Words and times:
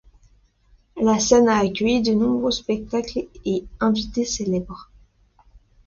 La 0.99 1.19
scène 1.19 1.47
a 1.47 1.59
accueilli 1.59 2.01
de 2.01 2.15
nombreux 2.15 2.49
spectacles 2.49 3.27
et 3.45 3.65
invités 3.79 4.25
célèbres. 4.25 4.89